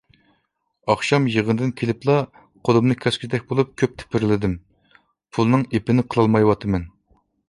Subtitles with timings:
[0.91, 2.15] ئاخشام يىغىندىن كېلىپلا
[2.69, 4.55] قولۇمنى كەسكۈدەك بولۇپ كۆپ تېپىرلىدىم،
[5.37, 6.89] پۇلنىڭ ئېپىنى قىلالمايۋاتىمەن.